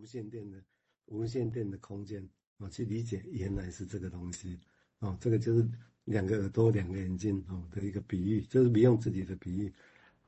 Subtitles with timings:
[0.00, 0.58] 无线电的
[1.06, 4.58] 无线电的空间啊，去理解原来是这个东西
[5.00, 5.68] 哦，这个就是
[6.04, 9.70] 两个耳朵两个眼睛哦的一个比喻，就是不用自己的比喻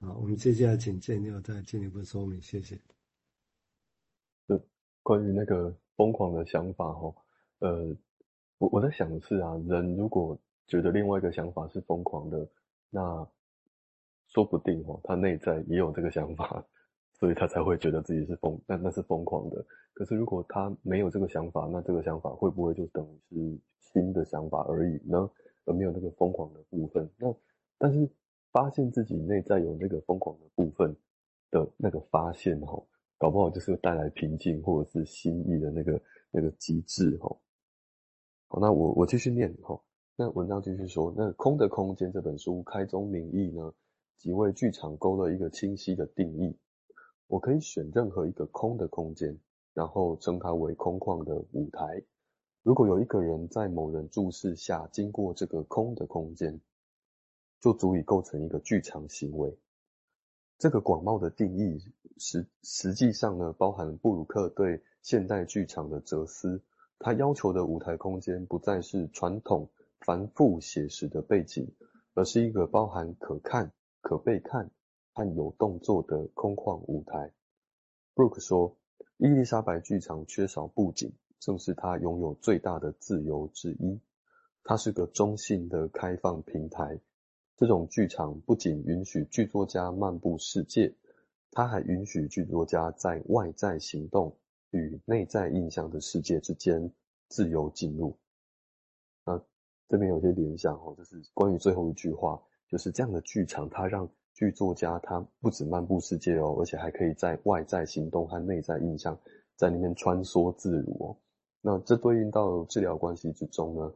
[0.00, 0.12] 啊。
[0.14, 2.76] 我们接下来请建佑再进一步说明，谢谢。
[4.48, 4.60] 就
[5.04, 7.14] 关于那个疯狂的想法哦，
[7.60, 7.96] 呃，
[8.58, 12.48] 我我在想的是啊，人如果觉得另外一个想法是疯狂的，
[12.90, 13.24] 那
[14.26, 16.66] 说不定哦，他内在也有这个想法。
[17.20, 19.62] 所以他才会觉得自己是疯，那那是疯狂的。
[19.92, 25.30] 可是如果他没有这个想法，那这个想法会不会就等于是新的想法而已呢？
[25.66, 27.08] 而没有那个疯狂的部分。
[27.18, 27.32] 那
[27.76, 28.08] 但是
[28.50, 30.96] 发现自己内在有那个疯狂的部分
[31.50, 32.82] 的那个发现哈，
[33.18, 37.36] 搞不好就是带来平静或者是心意的那个那个机制哈。
[38.48, 39.78] 好，那我我继续念哈。
[40.16, 43.72] 那文章继续说，那《空的空间》这本书开宗明义呢，
[44.16, 46.56] 即为剧场勾勒一个清晰的定义。
[47.30, 49.38] 我可以选任何一个空的空间，
[49.72, 52.02] 然后称它为空旷的舞台。
[52.64, 56.60] 如果有一个人在某人注视下经过这个空的空间，
[57.60, 59.56] 就足以构成一个剧场行为。
[60.58, 61.80] 这个广袤的定义
[62.18, 66.60] 实实际上呢，包含布鲁克对现代剧场的哲思。
[66.98, 71.72] 他要求的舞台空间不再是传统繁复写实的背景，
[72.14, 74.70] 而是一个包含可看、可被看。
[75.12, 77.32] 和有动作的空旷舞台。
[78.14, 78.76] 布鲁克说
[79.18, 84.00] ：“伊丽莎白剧场缺少布景，正是它拥有最大的自由之一。
[84.62, 87.00] 它是个中性的开放平台。
[87.56, 90.94] 这种剧场不仅允许剧作家漫步世界，
[91.50, 94.36] 它还允许剧作家在外在行动
[94.70, 96.92] 与内在印象的世界之间
[97.28, 98.16] 自由进入。”
[99.24, 99.42] 那
[99.88, 109.18] 这边有些联想哦，就是关于最后一句话，就是这样的剧场，它让剧作家他不止漫步世界哦，而且还可以在外在行动和内在印象
[109.56, 111.16] 在里面穿梭自如哦。
[111.60, 113.92] 那这对应到治疗关系之中呢，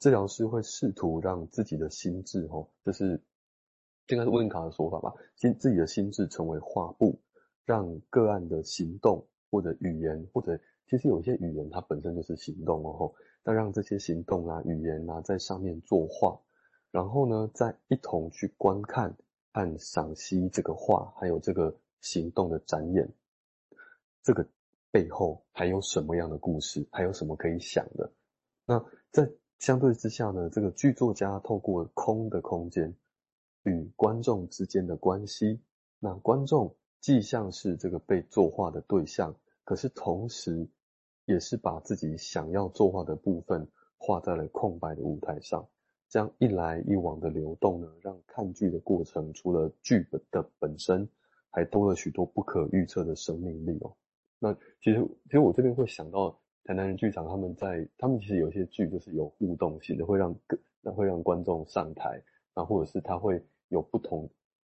[0.00, 3.22] 治疗师会试图让自己的心智哦，就是
[4.08, 7.20] 应该是温卡的说法吧，心自己的心智成为画布，
[7.64, 10.58] 让个案的行动或者语言或者
[10.88, 13.12] 其实有一些语言它本身就是行动哦，
[13.44, 16.40] 但让这些行动啊语言啊在上面作画，
[16.90, 19.16] 然后呢再一同去观看。
[19.54, 23.08] 和赏析这个画，还有这个行动的展演，
[24.24, 24.44] 这个
[24.90, 26.84] 背后还有什么样的故事？
[26.90, 28.12] 还有什么可以想的？
[28.66, 30.50] 那在相对之下呢？
[30.50, 32.92] 这个剧作家透过空的空间
[33.62, 35.62] 与观众之间的关系，
[36.00, 40.68] 那观众既像是这个被作画的对象，可是同时
[41.26, 45.68] 也是把自己想要作画的部分画在了空白的舞台上。
[46.14, 51.08] 这样一来一往的流动呢，让看剧的过程除了剧本的本身，
[51.50, 53.92] 还多了许多不可预测的生命力哦。
[54.38, 56.30] 那其实，其实我这边会想到
[56.62, 60.32] 台南人剧场，他们在他们其实有些剧就是有互动性的，会让
[60.82, 62.22] 那会让观众上台，
[62.54, 64.30] 那或者是他会有不同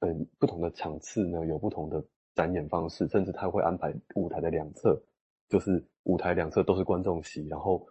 [0.03, 2.01] 嗯、不同的场次呢，有不同的
[2.37, 5.03] 展演方式，甚至他会安排舞台的两侧，
[5.49, 7.85] 就是舞台两侧都是观众席，然后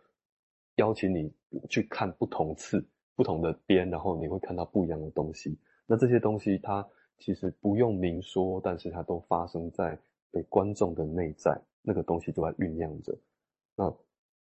[0.77, 1.29] 邀请你
[1.67, 2.81] 去看不同次。
[3.15, 5.57] 不同的边，然后你会看到不一样的东西。
[5.85, 6.87] 那这些东西它
[7.19, 9.97] 其实不用明说，但是它都发生在
[10.31, 13.17] 被观众的内在，那个东西就在酝酿着。
[13.75, 13.93] 那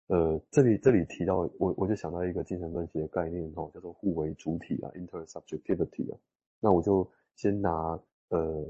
[0.08, 6.18] 呃，这里这里提到我我就想到一个精神分析的概念哦，叫做互为主体啊，intersubjectivity 啊。
[6.60, 7.70] 那我就先拿
[8.28, 8.66] 呃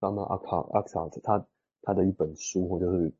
[0.00, 1.46] ，Donna Akart 他
[1.82, 3.12] 他的一本书或就是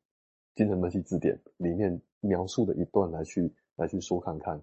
[0.54, 4.62] 精神分析字典里面描述的一段来去来去说看看。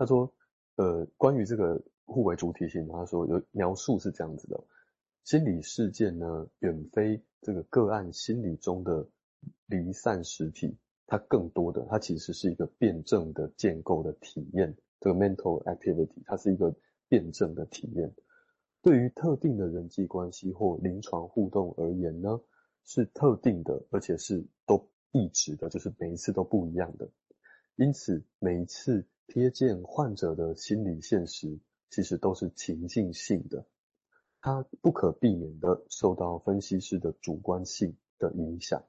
[0.00, 0.32] 他说
[0.76, 4.58] ：“呃，关于这个互为主体性，他说有描述是这样子的：
[5.24, 9.06] 心理事件呢，远非这个个案心理中的
[9.66, 10.74] 离散实体，
[11.06, 14.74] 它更多的，它其实是一个辩证的建构的体验。
[15.00, 16.74] 这个 mental activity，它是一个
[17.06, 18.10] 辩证的体验。
[18.80, 22.40] 对于特定的人际关系或临床互动而言呢，
[22.86, 27.06] 是特定的，而且是都一直的，就是每一次都不一样的。
[27.76, 33.64] 因此，每一次。”贴近患者的心理现实，其实都是情境性的，
[34.40, 38.82] 它不可避免的受到分析师的主观性的影响，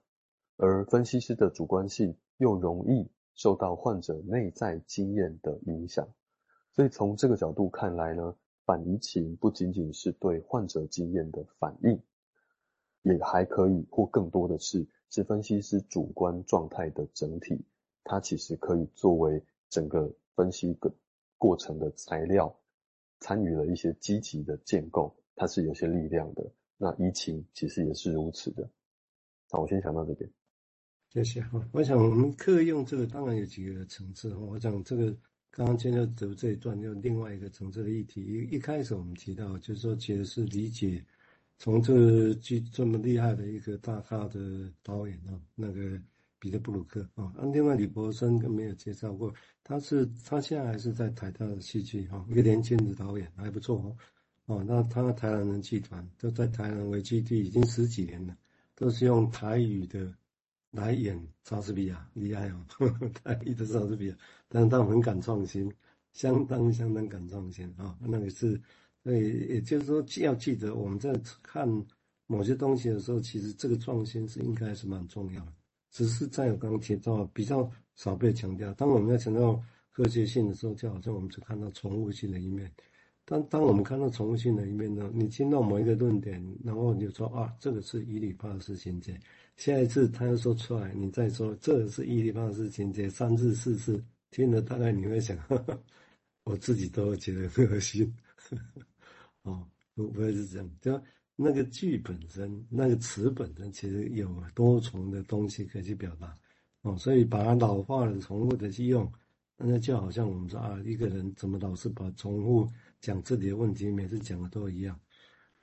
[0.57, 6.11] 而分析师的主观性又容易受到患者内在经验的影响。
[6.71, 8.35] 所以从这个角度看来呢，
[8.65, 12.01] 反移情不仅仅是对患者经验的反应，
[13.03, 17.63] 也还可以或更多的是是分析师主观状态的整体，
[18.03, 20.11] 它其实可以作为整个。
[20.35, 20.93] 分析个
[21.37, 22.55] 过程的材料，
[23.19, 26.51] 参与了一些积极的建构，它是有些力量的。
[26.77, 28.67] 那疫情其实也是如此的。
[29.49, 30.29] 好，我先讲到这边。
[31.09, 31.61] 谢谢哈。
[31.73, 34.39] 我想我们客用这个，当然有几个层次哈。
[34.39, 35.15] 我想这个
[35.51, 38.21] 刚刚今天读这一段，有另外一个层次的议题。
[38.21, 41.03] 一一开始我们提到，就是说，其实是理解
[41.57, 42.33] 从这个
[42.71, 46.01] 这么厉害的一个大咖的导演啊，那个
[46.41, 49.33] 彼得布鲁克啊，另外李柏森跟没有介绍过，
[49.63, 53.95] 他是他现在还是在台大的戏剧哈，一个年轻的导演还不错哦。
[54.47, 58.35] 哦，那他台南人剧团都在台南为基地已经十几年了，
[58.75, 60.13] 都是用台语的。
[60.73, 62.65] 来演莎士比亚，厉害哦！
[63.21, 64.15] 他一直莎士比亚，
[64.47, 65.69] 但是他很敢创新，
[66.13, 67.97] 相当相当敢创新啊、哦！
[67.99, 68.57] 那个是，
[69.03, 71.67] 所以也就是说，要记得我们在看
[72.25, 75.53] 某些东西的时候，其实这个创新是应该是蛮重要的，
[75.91, 78.73] 只是在我刚刚提到比较少被强调。
[78.73, 79.61] 当我们在强调
[79.91, 82.71] 科学性的时候，就好像我们只看到宠物性的一面。
[83.23, 89.19] 当当我们看到宠物性的一面呢，你听到某一个论点，然后你就说啊，这个是伊里帕斯情节。
[89.57, 95.79] 下一次他又说出来，你再说这个是伊里帕斯情节，三次四次听了，大概你会想，呵呵
[96.43, 98.11] 我自己都觉得恶心。
[98.35, 98.81] 呵呵
[99.43, 101.01] 哦，不不会是这样，就
[101.43, 106.35] 那个剧本身，那个词本身，其实有多重的东西可以去表达。
[106.83, 109.11] 哦，所以把它老化了，重复的去用，
[109.55, 112.67] 那就好像我们说啊，一个人怎么老是把重复
[112.99, 114.99] 讲自己的问题，每次讲的都一样。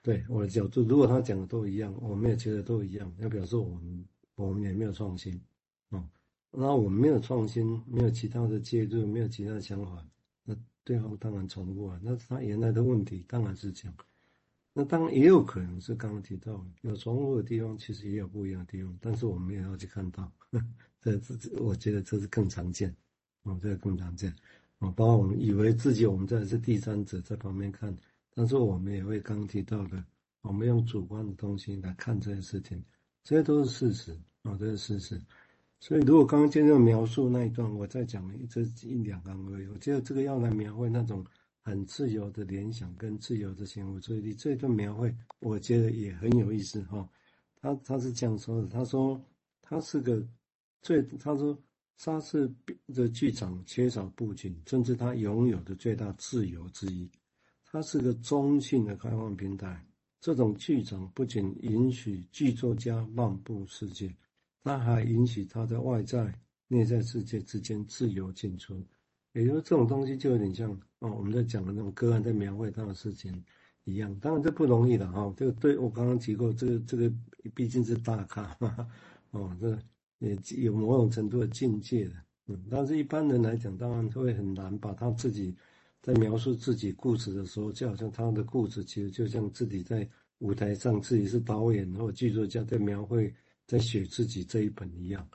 [0.01, 4.05] 对我的角度，如果他讲的都一样，我们也觉得都一样，那表示我们
[4.37, 5.41] 我们也没有创新，
[5.91, 6.09] 哦，
[6.53, 10.07] 那我们没有创新，没有其他的介入，没有其他的想法，
[10.45, 13.97] 那对方当然重复啊，那是他原来的问题，当然是这样。
[14.73, 20.31] 那当然也有可能是刚刚提到有重复的地方，其实也有不一样的地方，但是我们也要去看到，
[21.01, 22.95] 这这我觉得这是更常见，
[23.43, 24.33] 哦，这个更常见，
[24.79, 27.97] 哦，包括我们以为自己我们在是第三者在旁边看。
[28.35, 30.05] 但是我们也会刚提到的，
[30.43, 32.81] 我们用主观的东西来看这些事情，
[33.25, 35.21] 这些都是事实啊，这是事实。
[35.81, 39.67] 所以如果刚刚接着描述那一段，我再讲一这一两行而已。
[39.67, 41.25] 我觉得这个要来描绘那种
[41.69, 47.07] 很自由的联想跟自由的行为注意力，这段描绘我觉得也很有意思哈。
[47.61, 49.23] 他他是这样说的，他说
[49.61, 50.27] 他是个
[50.81, 51.57] 最，他说
[51.97, 52.51] 莎士
[52.87, 57.11] 的剧场缺少布景，正是他拥有的最大自由之一。
[57.71, 59.87] 它是个中性的开放平台，
[60.21, 64.11] 这种剧场不仅允许剧作家漫步世界，
[64.63, 66.35] 它还允许他在外在、
[66.67, 68.83] 内在世界之间自由进出。
[69.33, 70.71] 也就是这种东西就有点像
[71.01, 73.33] 哦，我们在讲的那种个案在描绘他的事情
[73.85, 74.15] 一样。
[74.21, 77.13] 当然这不容易的哈，这个对我刚刚提过，这个这个
[77.55, 78.89] 毕竟是大咖，哈哈
[79.31, 79.79] 哦，这
[80.19, 82.15] 也有某种程度的境界的。
[82.47, 85.57] 嗯，但是一般人来讲，当然会很难把他自己。
[86.01, 90.09] 在描述自己故事的时候，就好像他的故事其实就像自己在
[90.39, 93.35] 舞台上，自己是导演或剧作家在描绘、
[93.67, 95.29] 在写自己这一本一样。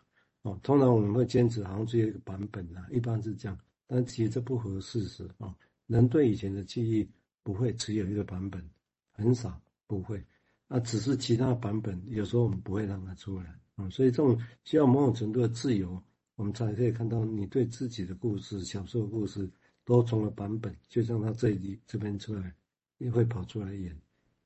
[0.44, 3.60] 哦，通常我们会坚持好像只有一个版本啊，一般是这样，
[3.94, 5.56] 但其实这不合事实啊。
[5.86, 7.08] 人对以前的记忆
[7.44, 8.68] 不会只有一个版本，
[9.12, 10.26] 很少不会，
[10.68, 13.88] 那只是其他版本有时候我们不会让它出来啊。
[13.92, 16.02] 所以这种需要某种程度的自由，
[16.36, 19.48] 我们才可以看到你对自己的故事、小说的故事。
[19.86, 22.56] 多重的版本，就像他这里这边出来，
[23.00, 23.94] 也会跑出来演，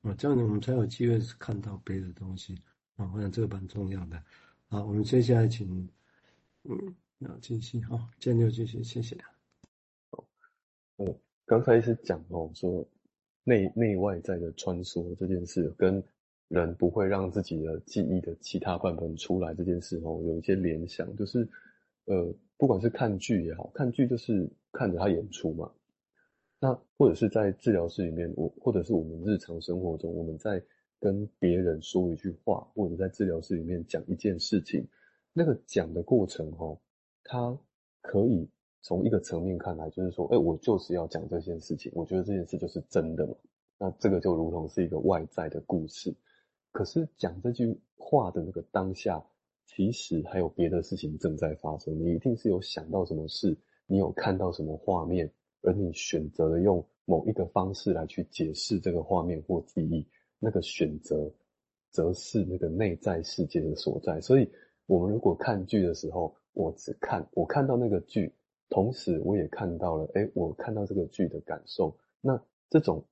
[0.02, 2.60] 啊，这样呢，我们才有机会看到别的东西，
[2.96, 4.20] 啊，我想这个蛮重要的。
[4.66, 5.88] 好，我们接下来请，
[6.64, 6.76] 嗯，
[7.18, 9.16] 那继续，好，建六继续，谢谢。
[10.98, 12.86] 嗯，刚才是讲哦，说
[13.42, 16.02] 内内外在的穿梭这件事，跟
[16.48, 21.48] 人不会让自己的记忆的其他版本出来这件事哦，有一些联想，就是，
[22.04, 22.32] 呃。
[22.60, 25.70] 不管是看剧也好，看剧就是看着他演出嘛。
[26.58, 30.60] 那或者是在治疗室里面，我或者是我们日常生活中，我们在
[30.98, 34.88] 跟别人说一句话，或者在治疗室里面讲一件事情，
[35.32, 36.80] 那个讲的过程哦，
[37.22, 37.56] 它
[38.00, 38.48] 可以
[38.88, 43.34] 从一个层面看来，就是说，哎，我就是要讲这件事情，我觉得这件事就是真的嘛。
[43.78, 46.16] 那这个就如同是一个外在的故事，
[46.72, 49.22] 可是讲这句话的那个当下。
[49.66, 53.54] 其实还有别的事情正在发生，你一定是有想到什么事，
[53.86, 55.30] 你有看到什么画面，
[55.60, 61.30] 而你选择了用某一个方式来去解释这个画面或记忆，那个选择，
[61.90, 64.18] 则是那个内在世界的所在。
[64.22, 64.50] 所以，
[64.86, 68.32] 我们如果看剧的时候，我只看，我看到那个剧，
[68.68, 73.04] 同时我也看到了，诶，我看到这个剧的感受，那这种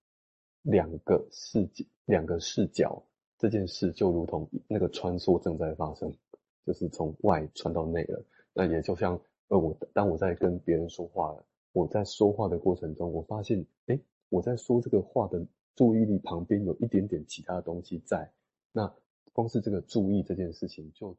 [0.62, 3.02] 两个视角，两个视角，
[3.38, 6.12] 这件事就如同那个穿梭正在发生。
[6.66, 8.20] 就是从外穿到内了，
[8.52, 15.46] 那也就像，呃，我当我在跟别人说话了，我在说话的过程中，我发现，诶，我在说这个话的
[15.76, 18.32] 注意力旁边有一点点其他的东西在，
[18.72, 18.92] 那
[19.32, 21.16] 光是这个注意这件事情就足。